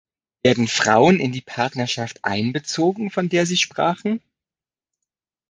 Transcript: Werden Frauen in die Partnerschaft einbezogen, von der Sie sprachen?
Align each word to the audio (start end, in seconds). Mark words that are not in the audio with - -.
Werden 0.41 0.67
Frauen 0.67 1.19
in 1.19 1.31
die 1.31 1.41
Partnerschaft 1.41 2.25
einbezogen, 2.25 3.11
von 3.11 3.29
der 3.29 3.45
Sie 3.45 3.57
sprachen? 3.57 4.19